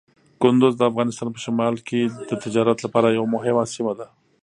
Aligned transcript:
کندز 0.41 0.73
د 0.77 0.81
افغانستان 0.91 1.27
په 1.33 1.39
شمال 1.45 1.75
کې 1.87 2.01
د 2.29 2.31
تجارت 2.43 2.77
لپاره 2.85 3.15
یوه 3.17 3.27
مهمه 3.35 3.63
سیمه 3.73 3.93
ده. 3.99 4.07